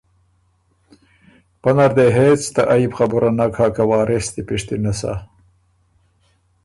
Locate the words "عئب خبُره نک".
2.71-3.53